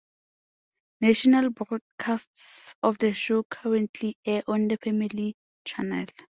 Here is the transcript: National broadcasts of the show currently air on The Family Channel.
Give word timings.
National 1.01 1.51
broadcasts 1.51 2.73
of 2.81 2.97
the 2.97 3.13
show 3.13 3.43
currently 3.43 4.17
air 4.25 4.41
on 4.47 4.67
The 4.67 4.77
Family 4.77 5.35
Channel. 5.63 6.07